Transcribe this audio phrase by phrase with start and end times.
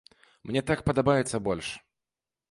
[0.49, 1.67] Мне так падабаецца больш.